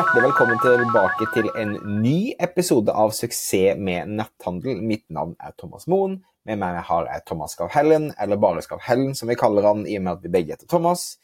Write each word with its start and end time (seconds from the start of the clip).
Hjertelig 0.00 0.30
velkommen 0.30 0.60
tilbake 0.62 1.26
til 1.34 1.48
en 1.60 1.74
ny 2.00 2.30
episode 2.40 2.88
av 2.96 3.10
Suksess 3.12 3.76
med 3.76 4.08
netthandel. 4.16 4.78
Mitt 4.80 5.02
navn 5.12 5.34
er 5.36 5.52
Thomas 5.60 5.84
Moen. 5.92 6.14
Med 6.48 6.56
meg 6.62 6.78
har 6.88 7.04
jeg 7.10 7.20
Thomas 7.28 7.52
Skav 7.52 7.68
Hellen, 7.74 8.06
eller 8.16 8.40
bare 8.40 8.62
Skav 8.64 8.80
Hellen, 8.80 9.10
som 9.18 9.28
vi 9.28 9.36
kaller 9.36 9.66
han 9.68 9.82
i 9.84 9.98
og 9.98 10.06
med 10.06 10.14
at 10.14 10.22
vi 10.24 10.32
begge 10.32 10.54
heter 10.54 10.70
Thomas. 10.72 11.18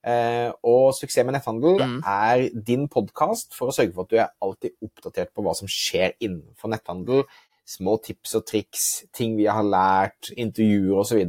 Eh, 0.00 0.48
og 0.64 0.94
Suksess 0.96 1.26
med 1.28 1.36
netthandel 1.36 1.76
Mm. 1.76 1.98
er 2.08 2.48
din 2.56 2.88
podkast 2.88 3.52
for 3.52 3.68
å 3.68 3.76
sørge 3.76 3.92
for 3.92 4.08
at 4.08 4.10
du 4.10 4.16
er 4.16 4.32
alltid 4.40 4.80
oppdatert 4.80 5.34
på 5.34 5.44
hva 5.44 5.54
som 5.54 5.68
skjer 5.68 6.16
innenfor 6.18 6.72
netthandel. 6.72 7.26
Små 7.68 8.00
tips 8.00 8.34
og 8.34 8.46
triks, 8.46 9.04
ting 9.12 9.36
vi 9.36 9.44
har 9.44 9.62
lært, 9.62 10.32
intervjuer 10.38 11.04
osv. 11.04 11.20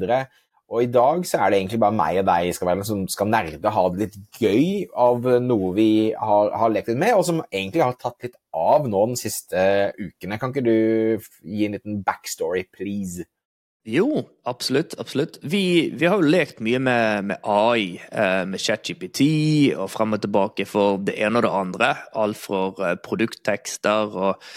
Og 0.72 0.86
i 0.86 0.90
dag 0.90 1.26
så 1.28 1.42
er 1.44 1.52
det 1.52 1.60
egentlig 1.60 1.80
bare 1.84 1.96
meg 1.96 2.22
og 2.22 2.28
deg 2.30 2.56
være, 2.66 2.86
som 2.88 3.04
skal 3.12 3.30
nerde, 3.30 3.74
ha 3.76 3.84
det 3.92 4.06
litt 4.08 4.16
gøy 4.40 4.88
av 4.96 5.28
noe 5.44 5.74
vi 5.76 5.90
har, 6.18 6.54
har 6.56 6.72
lekt 6.74 6.90
litt 6.90 7.02
med, 7.02 7.14
og 7.18 7.26
som 7.28 7.44
egentlig 7.52 7.84
har 7.84 7.98
tatt 8.00 8.26
litt 8.26 8.38
av 8.56 8.88
nå 8.90 9.04
den 9.12 9.20
siste 9.20 9.60
ukene. 10.00 10.40
Kan 10.42 10.54
ikke 10.54 10.66
du 10.66 11.28
gi 11.44 11.68
en 11.68 11.78
liten 11.78 12.02
backstory, 12.08 12.66
please? 12.74 13.28
Jo, 13.86 14.30
absolutt. 14.44 15.00
absolutt. 15.00 15.38
Vi, 15.42 15.92
vi 15.96 16.06
har 16.08 16.22
jo 16.22 16.30
lekt 16.32 16.62
mye 16.64 16.80
med, 16.80 17.26
med 17.28 17.42
AI, 17.44 17.98
eh, 18.12 18.46
med 18.48 18.62
ChatGPT 18.62 19.26
og 19.76 19.90
frem 19.92 20.16
og 20.16 20.22
tilbake 20.24 20.64
for 20.70 21.02
det 21.04 21.18
ene 21.20 21.42
og 21.42 21.44
det 21.44 21.52
andre. 21.52 21.90
Alt 22.16 22.40
fra 22.40 22.62
eh, 22.80 22.96
produkttekster 23.04 24.16
og, 24.16 24.48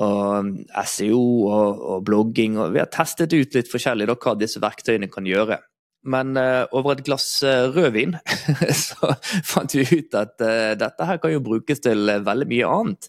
og 0.00 0.54
SEO 0.88 1.20
og, 1.50 1.84
og 1.96 2.06
blogging. 2.08 2.56
Og 2.56 2.72
vi 2.72 2.80
har 2.80 2.88
testet 2.88 3.36
ut 3.36 3.58
litt 3.58 3.68
forskjellig 3.68 4.08
da, 4.08 4.16
hva 4.16 4.34
disse 4.40 4.62
verktøyene 4.64 5.10
kan 5.12 5.28
gjøre. 5.28 5.60
Men 6.02 6.34
uh, 6.34 6.64
over 6.74 6.96
et 6.96 7.04
glass 7.06 7.26
uh, 7.46 7.68
rødvin 7.70 8.16
så 8.86 9.12
fant 9.46 9.74
vi 9.76 9.84
ut 9.86 10.16
at 10.18 10.34
uh, 10.42 10.72
dette 10.78 11.06
her 11.06 11.20
kan 11.22 11.30
jo 11.34 11.42
brukes 11.44 11.82
til 11.84 12.10
veldig 12.26 12.48
mye 12.50 12.72
annet. 12.74 13.08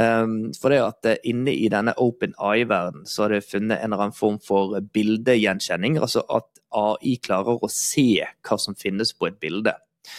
Um, 0.00 0.38
for 0.56 0.72
det 0.72 0.80
at 0.84 1.26
inne 1.28 1.52
i 1.52 1.68
denne 1.72 1.92
open 2.00 2.32
eye-verdenen 2.38 3.04
så 3.08 3.26
har 3.26 3.36
det 3.36 3.44
funnet 3.48 3.76
en 3.76 3.90
eller 3.90 4.06
annen 4.06 4.16
form 4.16 4.40
for 4.44 4.78
bildegjenkjenning. 4.94 6.00
Altså 6.00 6.24
at 6.32 6.48
AI 6.72 7.18
klarer 7.22 7.60
å 7.60 7.70
se 7.72 8.24
hva 8.24 8.60
som 8.60 8.78
finnes 8.78 9.12
på 9.16 9.28
et 9.28 9.40
bilde. 9.42 9.76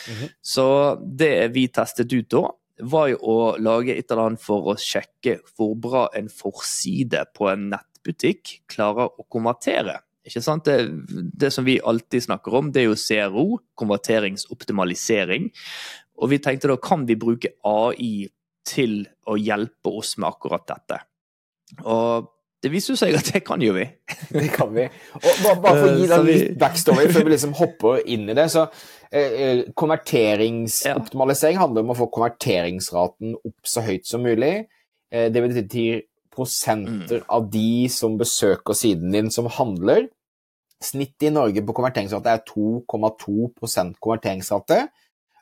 Mhm. 0.07 0.33
Så 0.45 0.65
det 1.01 1.53
vi 1.55 1.67
testet 1.73 2.13
ut 2.13 2.29
da, 2.29 2.45
var 2.81 3.09
jo 3.11 3.17
å 3.21 3.37
lage 3.61 3.95
et 3.95 4.09
eller 4.11 4.31
annet 4.31 4.43
for 4.43 4.71
å 4.71 4.77
sjekke 4.79 5.39
hvor 5.55 5.75
bra 5.79 6.07
en 6.17 6.29
forside 6.33 7.25
på 7.37 7.49
en 7.51 7.69
nettbutikk 7.75 8.61
klarer 8.71 9.09
å 9.09 9.25
konvertere. 9.29 9.99
Ikke 10.27 10.43
sant? 10.45 10.67
Det, 10.67 11.31
det 11.41 11.49
som 11.53 11.65
vi 11.65 11.79
alltid 11.81 12.27
snakker 12.27 12.59
om, 12.59 12.69
det 12.73 12.83
er 12.83 12.91
jo 12.91 12.99
CRO, 12.99 13.45
konverteringsoptimalisering. 13.79 15.49
Og 16.21 16.33
vi 16.33 16.41
tenkte 16.43 16.69
da, 16.69 16.77
kan 16.77 17.07
vi 17.09 17.17
bruke 17.19 17.55
AI 17.65 18.27
til 18.67 19.01
å 19.25 19.37
hjelpe 19.41 19.95
oss 20.01 20.13
med 20.21 20.29
akkurat 20.29 20.67
dette? 20.69 21.01
Og 21.81 22.29
det 22.61 22.69
viser 22.69 22.97
seg 22.99 23.15
at 23.17 23.31
det 23.33 23.41
kan 23.45 23.61
jo 23.63 23.73
vi. 23.73 23.87
Det 24.31 24.51
kan 24.53 24.69
vi. 24.75 24.83
Og 25.17 25.23
bare, 25.41 25.55
bare 25.63 25.79
for 25.79 25.87
å 25.87 25.95
gi 25.97 26.05
Eh, 26.05 26.11
deg 26.11 26.27
litt 26.27 26.59
backstory 26.61 27.07
før 27.09 27.25
vi 27.25 27.33
liksom 27.33 27.55
hopper 27.57 28.03
inn 28.13 28.29
i 28.29 28.35
det, 28.37 28.45
så 28.53 28.67
eh, 29.09 29.31
eh, 29.31 29.61
Konverteringsoptimalisering 29.81 31.57
handler 31.57 31.87
om 31.87 31.95
å 31.95 31.97
få 31.97 32.11
konverteringsraten 32.13 33.33
opp 33.39 33.67
så 33.67 33.81
høyt 33.87 34.05
som 34.07 34.21
mulig. 34.25 34.67
Eh, 35.09 35.31
det 35.33 35.41
betyr 35.41 36.03
prosenter 36.33 37.23
av 37.31 37.49
de 37.51 37.89
som 37.91 38.17
besøker 38.19 38.77
siden 38.77 39.13
din, 39.13 39.31
som 39.33 39.49
handler. 39.51 40.07
Snittet 40.81 41.29
i 41.29 41.33
Norge 41.33 41.63
på 41.65 41.75
konverteringsrate 41.77 42.35
er 42.35 42.45
2,2% 42.47 43.97
konverteringsrate. 44.01 44.79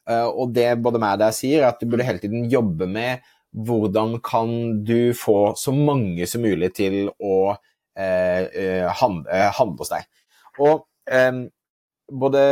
Eh, 0.09 0.27
og 0.27 0.55
det 0.55 0.71
både 0.83 1.01
meg 1.01 1.17
og 1.17 1.23
deg 1.23 1.37
sier, 1.37 1.63
er 1.63 1.71
at 1.71 1.81
du 1.81 1.89
burde 1.89 2.07
hele 2.07 2.21
tiden 2.23 2.49
jobbe 2.51 2.89
med 2.89 3.25
hvordan 3.49 4.19
kan 4.21 4.51
du 4.85 5.13
få 5.17 5.55
så 5.57 5.73
mange 5.73 6.27
som 6.29 6.43
mulig 6.45 6.69
til 6.77 7.07
å 7.17 7.37
eh, 7.97 8.85
handle, 9.01 9.25
eh, 9.31 9.47
handle 9.57 9.81
hos 9.81 9.93
deg. 9.93 10.05
Og 10.61 10.83
eh, 11.09 11.31
både 12.09 12.43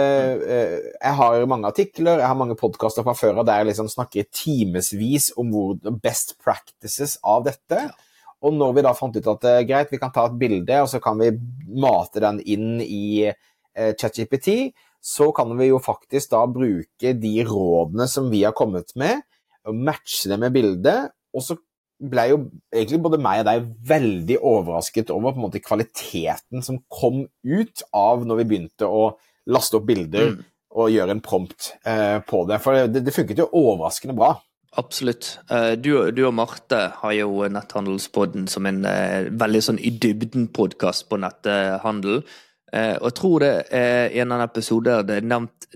eh, 0.46 0.76
Jeg 1.02 1.14
har 1.20 1.46
mange 1.50 1.70
artikler, 1.70 2.22
jeg 2.22 2.30
har 2.30 2.40
mange 2.40 2.58
podkaster 2.60 3.06
fra 3.06 3.16
før 3.18 3.42
av 3.42 3.48
der 3.50 3.62
jeg 3.62 3.72
liksom 3.72 3.92
snakker 3.92 4.30
timevis 4.34 5.32
om 5.38 5.54
hvor 5.54 5.98
best 6.04 6.38
practices 6.44 7.18
av 7.24 7.46
dette. 7.48 7.88
Og 8.46 8.54
når 8.54 8.76
vi 8.78 8.84
da 8.86 8.94
fant 8.94 9.16
ut 9.18 9.30
at 9.34 9.46
det 9.46 9.54
er 9.54 9.70
greit, 9.70 9.94
vi 9.94 10.00
kan 10.02 10.12
ta 10.14 10.28
et 10.30 10.38
bilde, 10.38 10.82
og 10.84 10.90
så 10.92 11.02
kan 11.02 11.18
vi 11.18 11.32
mate 11.82 12.22
den 12.22 12.42
inn 12.46 12.82
i 12.84 13.30
eh, 13.30 13.94
ChatGPT, 13.98 14.76
så 15.02 15.32
kan 15.36 15.54
vi 15.58 15.72
jo 15.72 15.80
faktisk 15.82 16.34
da 16.34 16.44
bruke 16.50 17.14
de 17.18 17.34
rådene 17.48 18.06
som 18.12 18.30
vi 18.30 18.44
har 18.46 18.54
kommet 18.58 18.94
med, 19.00 19.24
og 19.68 19.80
matche 19.88 20.30
det 20.30 20.38
med 20.42 20.54
bildet, 20.56 21.10
og 21.34 21.44
så 21.44 21.58
ble 21.98 22.28
jo 22.30 22.38
egentlig 22.70 23.00
både 23.02 23.20
meg 23.22 23.42
og 23.42 23.48
deg 23.48 23.70
veldig 23.90 24.38
overrasket 24.46 25.10
over 25.14 25.34
på 25.34 25.42
en 25.42 25.46
måte 25.48 25.64
kvaliteten 25.66 26.62
som 26.66 26.78
kom 26.94 27.24
ut 27.42 27.84
av 27.96 28.22
når 28.28 28.44
vi 28.44 28.46
begynte 28.52 28.86
å 28.86 29.16
laste 29.50 29.80
opp 29.80 29.88
bilder 29.88 30.36
Mm. 30.36 30.44
og 30.78 30.92
gjøre 30.94 31.16
en 31.16 31.24
prompt 31.26 31.72
eh, 31.88 32.20
på 32.28 32.44
det. 32.46 32.60
For 32.62 32.86
det, 32.92 33.02
det 33.08 33.16
funket 33.16 33.40
jo 33.42 33.48
overraskende 33.50 34.14
bra. 34.18 34.36
Absolutt. 34.72 35.40
Eh, 35.50 35.74
Du, 35.80 36.12
du 36.12 36.24
og 36.28 36.34
Marte 36.34 36.80
har 37.02 37.14
jo 37.14 37.48
Netthandelspodden 37.50 38.48
som 38.52 38.66
en 38.70 38.84
eh, 38.86 39.30
veldig 39.32 39.62
sånn 39.64 39.80
i 39.80 39.92
dybden-podkast 39.96 41.08
på 41.10 41.20
netthandel. 41.24 42.22
Eh, 42.74 42.96
Og 43.00 43.10
jeg 43.10 43.18
tror 43.22 43.40
det 43.46 43.54
er 43.72 44.18
en 44.22 44.36
av 44.36 44.44
episoder 44.50 45.06
det 45.08 45.22
er 45.22 45.30
nevnt, 45.30 45.70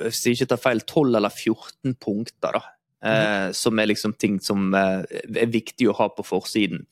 hvis 0.00 0.24
jeg 0.26 0.36
ikke 0.36 0.50
tar 0.54 0.62
feil, 0.62 0.80
12 0.84 1.14
eller 1.20 1.30
14 1.32 1.94
punkter, 2.00 2.58
da. 2.58 2.64
mm. 3.04 3.54
Som 3.56 3.78
er 3.78 3.86
liksom 3.88 4.12
ting 4.18 4.40
som 4.40 4.74
er 4.74 5.06
viktig 5.52 5.88
å 5.88 5.94
ha 5.96 6.08
på 6.12 6.24
forsiden. 6.26 6.82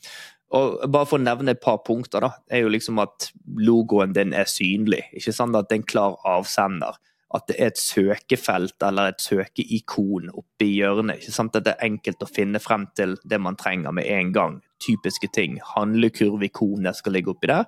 Og 0.54 0.84
bare 0.88 1.08
for 1.10 1.18
å 1.18 1.24
nevne 1.24 1.52
et 1.52 1.60
par 1.60 1.80
punkter, 1.84 2.22
da, 2.24 2.30
er 2.48 2.62
jo 2.62 2.70
liksom 2.72 3.00
at 3.02 3.30
logoen 3.58 4.14
din 4.14 4.32
er 4.32 4.48
synlig. 4.48 5.02
Ikke 5.12 5.34
sant 5.34 5.56
at 5.58 5.68
det 5.68 5.76
er 5.76 5.82
en 5.82 5.88
klar 5.92 6.16
avsender. 6.24 6.96
At 7.34 7.48
det 7.50 7.56
er 7.58 7.72
et 7.72 7.80
søkefelt 7.80 8.84
eller 8.86 9.10
et 9.10 9.22
søkeikon 9.22 10.30
oppe 10.30 10.68
i 10.68 10.76
hjørnet. 10.76 11.18
Ikke 11.18 11.34
sant 11.34 11.56
at 11.58 11.66
det 11.66 11.74
er 11.74 11.88
enkelt 11.88 12.22
å 12.22 12.30
finne 12.30 12.60
frem 12.62 12.86
til 12.94 13.16
det 13.26 13.40
man 13.42 13.58
trenger 13.58 13.94
med 13.96 14.06
en 14.06 14.30
gang. 14.34 14.60
Typiske 14.84 15.32
ting. 15.34 15.58
Handlekurvikonet 15.74 17.00
skal 17.00 17.16
ligge 17.16 17.34
oppi 17.34 17.50
der. 17.50 17.66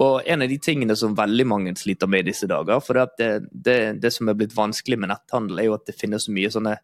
Og 0.00 0.20
en 0.28 0.44
av 0.44 0.48
de 0.48 0.58
tingene 0.60 0.96
som 0.96 1.16
veldig 1.16 1.46
mange 1.48 1.74
sliter 1.76 2.08
med 2.10 2.24
i 2.24 2.30
disse 2.30 2.48
dager, 2.48 2.80
for 2.84 3.00
det, 3.16 3.30
det, 3.52 3.78
det, 4.02 4.12
som 4.12 4.28
er 4.28 4.36
blitt 4.36 4.56
vanskelig 4.56 4.98
med 5.00 5.12
netthandel, 5.12 5.60
er 5.60 5.70
jo 5.70 5.76
at 5.78 5.86
det 5.88 5.96
finnes 5.96 6.26
så 6.26 6.34
mye 6.36 6.50
sånne 6.52 6.74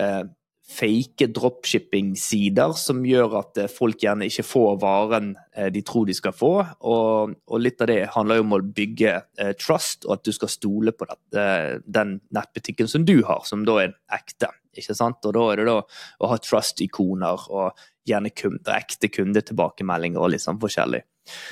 eh, 0.00 0.22
fake 0.66 1.28
dropshipping-sider 1.30 2.72
som 2.78 3.04
gjør 3.06 3.36
at 3.38 3.60
eh, 3.62 3.70
folk 3.70 4.02
gjerne 4.02 4.26
ikke 4.26 4.44
får 4.46 4.78
varen 4.82 5.30
eh, 5.54 5.68
de 5.72 5.82
tror 5.86 6.08
de 6.08 6.16
skal 6.16 6.34
få. 6.34 6.52
Og, 6.90 7.36
og 7.46 7.62
litt 7.62 7.82
av 7.82 7.90
det 7.90 8.00
handler 8.16 8.40
jo 8.40 8.46
om 8.48 8.56
å 8.58 8.62
bygge 8.76 9.12
eh, 9.14 9.52
trust, 9.60 10.08
og 10.08 10.18
at 10.18 10.26
du 10.26 10.32
skal 10.34 10.50
stole 10.50 10.94
på 10.96 11.06
det, 11.08 11.16
eh, 11.42 11.72
den 11.86 12.18
nettbutikken 12.34 12.90
som 12.90 13.06
du 13.06 13.20
har, 13.28 13.46
som 13.46 13.62
da 13.68 13.78
er 13.84 13.94
ekte. 14.18 14.50
ikke 14.76 14.98
sant? 14.98 15.22
Og 15.22 15.36
da 15.38 15.46
er 15.52 15.62
det 15.62 15.68
da 15.70 15.78
å 15.80 16.32
ha 16.32 16.40
trust-ikoner 16.42 17.48
og 17.54 17.86
gjerne 18.06 18.34
kunder, 18.34 18.74
ekte 18.74 19.10
kundetilbakemeldinger 19.14 20.22
og 20.22 20.34
litt 20.34 20.44
sånn 20.44 20.62
forskjellig. 20.62 21.04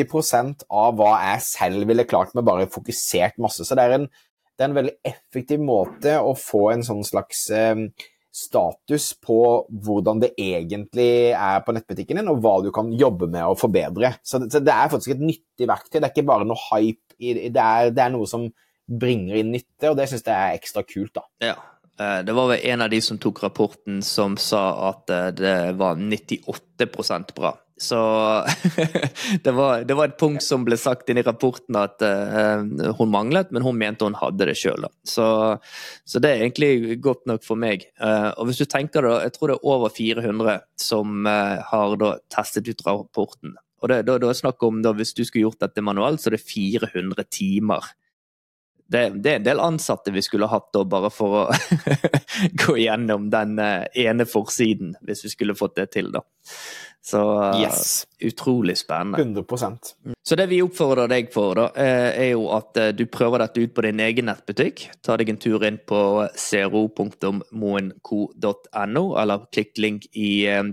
80% 0.00 0.64
av 0.70 0.94
hva 0.98 1.16
jeg 1.32 1.42
selv 1.48 1.88
ville 1.90 2.06
klart 2.08 2.32
med 2.38 2.46
bare 2.46 2.70
fokusert 2.70 3.40
masse. 3.42 3.66
Så 3.66 3.76
det 3.76 3.86
er 3.86 3.96
en, 3.98 4.06
det 4.06 4.64
er 4.64 4.70
en 4.70 4.78
veldig 4.78 4.96
effektiv 5.10 5.62
måte 5.64 6.14
å 6.22 6.36
få 6.38 6.68
en 6.74 6.86
sånn 6.86 7.02
slags 7.06 7.48
uh, 7.50 7.82
status 8.30 9.10
på 9.18 9.40
hvordan 9.82 10.22
det 10.22 10.30
egentlig 10.38 11.34
er 11.34 11.62
på 11.66 11.74
nettbutikken 11.74 12.20
din, 12.20 12.30
og 12.30 12.38
hva 12.44 12.60
du 12.62 12.70
kan 12.74 12.92
jobbe 12.94 13.26
med 13.30 13.42
å 13.42 13.58
forbedre. 13.58 14.14
Så 14.22 14.38
det 14.46 14.62
er 14.70 14.90
faktisk 14.92 15.16
et 15.16 15.24
nyttig 15.24 15.66
verktøy. 15.66 15.98
Det 15.98 16.06
er 16.06 16.12
ikke 16.14 16.28
bare 16.30 16.46
noe 16.46 16.68
hype. 16.70 17.18
Det 17.18 17.50
er, 17.50 17.90
det 17.92 18.04
er 18.04 18.14
noe 18.14 18.30
som 18.30 18.46
bringer 18.90 19.38
inn 19.40 19.52
nytte, 19.54 19.90
og 19.90 19.98
det 19.98 20.10
syns 20.10 20.26
jeg 20.26 20.34
er 20.34 20.58
ekstra 20.58 20.82
kult. 20.86 21.14
da. 21.14 21.26
Ja, 21.44 21.56
Eh, 22.00 22.24
det 22.24 22.32
var 22.32 22.48
vel 22.48 22.66
en 22.66 22.82
av 22.82 22.90
de 22.90 23.00
som 23.04 23.18
tok 23.20 23.42
rapporten 23.44 24.00
som 24.02 24.36
sa 24.40 24.62
at 24.88 25.10
eh, 25.12 25.26
det 25.36 25.56
var 25.80 25.98
98% 26.00 27.34
bra. 27.36 27.52
Så 27.80 27.96
det, 29.44 29.52
var, 29.56 29.84
det, 29.84 29.94
var, 29.96 30.08
et 30.08 30.18
punkt 30.20 30.44
som 30.44 30.64
ble 30.64 30.76
sagt 30.80 31.08
inn 31.08 31.20
i 31.20 31.24
rapporten 31.24 31.78
at 31.80 32.02
uh, 32.04 32.60
hun 32.98 33.08
manglet, 33.08 33.48
men 33.56 33.64
hun 33.64 33.78
mente 33.80 34.04
hun 34.04 34.18
hadde 34.20 34.50
det 34.50 34.56
sjøl. 34.60 34.84
Så, 35.00 35.24
så, 36.04 36.20
det 36.20 36.28
er 36.28 36.42
egentlig 36.42 36.98
godt 37.00 37.24
nok 37.30 37.46
for 37.46 37.56
meg. 37.56 37.86
Uh, 37.96 38.36
og 38.36 38.50
hvis 38.50 38.60
du 38.60 38.66
tenker 38.68 39.08
da, 39.08 39.14
Jeg 39.24 39.32
tror 39.32 39.48
det 39.48 39.56
er 39.56 39.72
over 39.72 39.94
400 39.96 40.58
som 40.76 41.24
uh, 41.24 41.56
har 41.70 41.96
da 42.04 42.12
testet 42.28 42.68
ut 42.68 42.84
rapporten. 42.84 43.56
Og 43.80 43.88
det, 43.88 44.02
da, 44.10 44.18
da 44.20 44.28
er 44.28 44.36
snakk 44.36 44.60
om 44.68 44.84
da, 44.84 44.92
Hvis 44.92 45.16
du 45.16 45.24
skulle 45.24 45.48
gjort 45.48 45.64
dette 45.64 45.80
manuelt, 45.80 46.20
så 46.20 46.28
er 46.28 46.36
det 46.36 46.44
400 46.44 47.30
timer 47.32 47.88
det, 48.90 49.22
det, 49.22 49.30
er 49.30 49.36
en 49.38 49.44
del 49.46 49.60
ansatte 49.62 50.10
vi 50.10 50.22
skulle 50.22 50.46
hatt 50.50 50.72
da, 50.74 50.84
bare 50.88 51.10
for 51.14 51.44
å 51.44 51.46
gå 52.64 52.76
gjennom 52.82 53.30
den 53.30 53.58
eh, 53.62 53.84
ene 54.06 54.24
forsiden, 54.26 54.96
hvis 55.06 55.24
vi 55.26 55.30
skulle 55.36 55.54
fått 55.58 55.76
det 55.78 55.86
til, 55.94 56.06
da. 56.14 56.20
Så 57.06 57.20
eh, 57.44 57.60
yes. 57.62 58.06
utrolig 58.26 58.76
spennende. 58.80 59.18
100% 59.22 59.94
Så 60.26 60.32
det 60.36 60.46
vi 60.50 60.62
oppfordrer 60.64 61.08
deg 61.12 61.24
for, 61.30 61.54
da, 61.60 61.66
eh, 61.78 62.10
er 62.26 62.30
jo 62.32 62.42
at 62.56 62.74
du 62.98 63.04
prøver 63.06 63.38
dette 63.44 63.62
ut 63.62 63.74
på 63.76 63.84
din 63.86 64.00
egen 64.02 64.26
nettbutikk. 64.26 64.76
Ta 65.06 65.10
deg 65.20 65.28
en 65.30 65.40
tur 65.40 65.60
inn 65.68 65.78
på 65.86 66.00
zero.moenco.no, 66.34 69.04
eller 69.22 69.38
klikk 69.54 69.72
link 69.78 70.10
i 70.18 70.30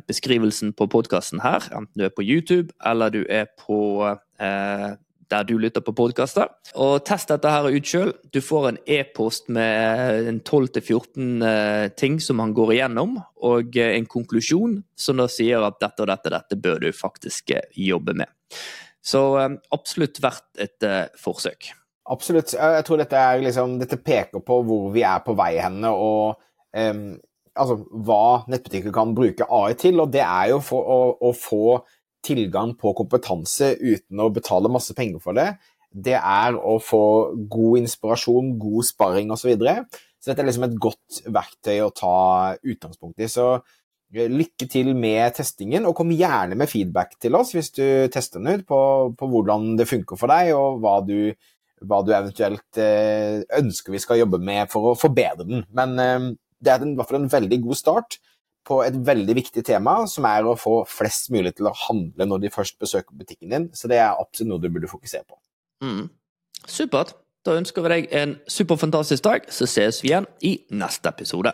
beskrivelsen 0.09 0.73
på 0.73 0.89
podkasten 0.89 1.39
her, 1.45 1.61
enten 1.69 2.01
du 2.01 2.03
er 2.09 2.17
på 2.17 2.25
YouTube 2.25 2.73
eller 2.81 3.13
du 3.13 3.21
er 3.29 3.45
på 3.61 4.09
eh, 4.41 4.97
der 5.31 5.45
du 5.47 5.55
lytter 5.59 5.83
på 5.83 5.93
podkaster. 5.97 6.49
Og 6.79 7.01
test 7.07 7.31
dette 7.31 7.51
her 7.51 7.67
ut 7.67 7.89
sjøl. 7.89 8.13
Du 8.33 8.39
får 8.43 8.69
en 8.69 8.79
e-post 8.97 9.51
med 9.53 10.29
en 10.31 10.41
12-14 10.41 11.47
eh, 11.47 11.87
ting 11.99 12.19
som 12.23 12.41
han 12.43 12.55
går 12.57 12.75
igjennom, 12.77 13.17
og 13.47 13.77
eh, 13.77 13.95
en 13.97 14.07
konklusjon 14.09 14.79
som 14.97 15.21
da 15.21 15.27
sier 15.31 15.65
at 15.67 15.79
dette 15.83 16.05
og 16.05 16.11
dette, 16.11 16.33
dette 16.33 16.59
bør 16.63 16.85
du 16.85 16.91
faktisk 16.95 17.55
eh, 17.57 17.67
jobbe 17.87 18.15
med. 18.23 18.31
Så 19.07 19.21
absolutt 19.71 20.19
verdt 20.19 20.59
et 20.59 20.83
forsøk. 21.15 21.69
Absolutt. 22.11 22.53
Jeg 22.55 22.83
tror 22.87 22.99
dette, 22.99 23.21
liksom, 23.43 23.77
dette 23.79 23.99
peker 24.03 24.43
på 24.43 24.59
hvor 24.67 24.89
vi 24.91 25.03
er 25.07 25.23
på 25.23 25.35
vei 25.37 25.53
henne, 25.59 25.91
og 25.91 26.35
um, 26.75 27.15
altså, 27.57 27.77
hva 28.07 28.47
nettbutikker 28.51 28.93
kan 28.95 29.15
bruke 29.17 29.47
AI 29.47 29.75
til. 29.79 29.99
Og 30.03 30.11
det 30.13 30.23
er 30.23 30.53
jo 30.53 30.61
for 30.63 30.87
å, 30.87 30.99
å 31.19 31.33
få 31.35 31.79
tilgang 32.25 32.73
på 32.79 32.93
kompetanse 32.97 33.73
uten 33.79 34.21
å 34.21 34.31
betale 34.33 34.71
masse 34.71 34.95
penger 34.97 35.21
for 35.23 35.37
det, 35.37 35.51
det 35.91 36.17
er 36.17 36.57
å 36.57 36.77
få 36.83 37.01
god 37.49 37.81
inspirasjon, 37.81 38.55
god 38.61 38.85
sparring 38.85 39.33
osv. 39.33 39.47
Så, 39.47 39.51
videre. 39.53 39.75
så 40.19 40.31
dette 40.31 40.43
er 40.43 40.49
liksom 40.49 40.67
et 40.67 40.79
godt 40.81 41.19
verktøy 41.33 41.81
å 41.83 41.91
ta 41.95 42.15
utgangspunkt 42.59 43.23
i. 43.23 43.29
Så 43.31 43.47
eh, 43.55 44.29
lykke 44.31 44.67
til 44.69 44.93
med 44.97 45.37
testingen, 45.39 45.87
og 45.87 45.95
kom 45.97 46.13
gjerne 46.13 46.57
med 46.59 46.71
feedback 46.71 47.15
til 47.21 47.37
oss 47.39 47.53
hvis 47.55 47.71
du 47.77 47.85
tester 48.13 48.43
den 48.43 48.59
ut, 48.59 48.67
på, 48.67 48.79
på 49.17 49.31
hvordan 49.31 49.75
det 49.79 49.89
funker 49.89 50.19
for 50.19 50.33
deg, 50.33 50.53
og 50.57 50.81
hva 50.83 50.99
du, 51.07 51.33
hva 51.87 52.03
du 52.03 52.13
eventuelt 52.13 52.81
eh, 52.83 53.41
ønsker 53.61 53.95
vi 53.95 54.03
skal 54.03 54.21
jobbe 54.23 54.41
med 54.43 54.69
for 54.73 54.91
å 54.91 54.97
forbedre 54.99 55.47
den. 55.47 55.65
Men 55.77 55.97
eh, 56.03 56.31
det 56.61 56.73
er 56.73 56.83
i 56.83 56.97
hvert 56.97 57.09
fall 57.09 57.23
en 57.23 57.31
veldig 57.31 57.63
god 57.63 57.79
start 57.79 58.19
på 58.67 58.81
et 58.83 58.95
veldig 59.07 59.35
viktig 59.37 59.63
tema, 59.65 60.01
som 60.11 60.27
er 60.27 60.47
å 60.47 60.57
få 60.59 60.81
flest 60.91 61.31
mulig 61.33 61.55
til 61.57 61.69
å 61.69 61.75
handle 61.87 62.27
når 62.27 62.43
de 62.43 62.53
først 62.53 62.77
besøker 62.83 63.15
butikken 63.15 63.53
din. 63.53 63.69
Så 63.77 63.89
det 63.91 64.01
er 64.01 64.11
absolutt 64.11 64.51
noe 64.51 64.63
du 64.63 64.69
burde 64.71 64.91
fokusere 64.91 65.23
på. 65.27 65.39
Mm. 65.85 66.09
Supert. 66.67 67.15
Da 67.47 67.55
ønsker 67.55 67.85
vi 67.85 67.93
deg 67.93 68.09
en 68.19 68.33
superfantastisk 68.51 69.23
dag, 69.23 69.45
så 69.47 69.67
ses 69.69 70.01
vi 70.03 70.11
igjen 70.11 70.27
i 70.43 70.57
neste 70.75 71.07
episode. 71.13 71.53